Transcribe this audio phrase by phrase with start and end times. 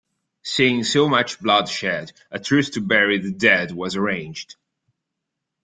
[0.41, 4.55] Seeing so much blood shed, a truce to bury the dead was arranged.